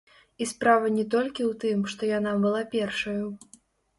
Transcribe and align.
І 0.43 0.45
справа 0.51 0.87
не 0.95 1.03
толькі 1.15 1.41
ў 1.49 1.53
тым, 1.63 1.83
што 1.93 2.09
яна 2.11 2.33
была 2.45 2.61
першаю. 2.75 3.23